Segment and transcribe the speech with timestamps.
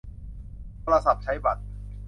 [0.81, 1.63] โทรศัพท์ใช้บัตร